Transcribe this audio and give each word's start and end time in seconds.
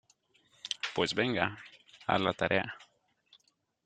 pues 0.95 1.13
venga, 1.13 1.59
a 2.07 2.17
la 2.17 2.33
tarea. 2.33 2.73